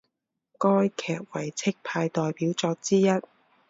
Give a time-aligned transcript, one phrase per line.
[0.57, 3.07] 该剧为戚派代表作之一。